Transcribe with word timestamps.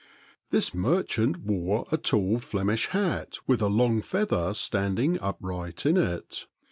This 0.49 0.73
merchant 0.73 1.41
wore 1.41 1.85
a 1.91 1.97
tall 1.97 2.39
Flemish 2.39 2.87
hat 2.87 3.37
with 3.45 3.61
a 3.61 3.67
long 3.67 4.01
feather 4.01 4.51
standing 4.55 5.19
upright 5.19 5.85
in 5.85 5.95
it. 5.95 6.47